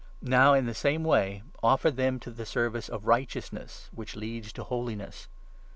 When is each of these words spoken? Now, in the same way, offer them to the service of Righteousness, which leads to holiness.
Now, 0.23 0.55
in 0.55 0.65
the 0.65 0.73
same 0.73 1.03
way, 1.03 1.43
offer 1.61 1.91
them 1.91 2.19
to 2.21 2.31
the 2.31 2.43
service 2.43 2.89
of 2.89 3.05
Righteousness, 3.05 3.87
which 3.93 4.15
leads 4.15 4.51
to 4.53 4.63
holiness. 4.63 5.27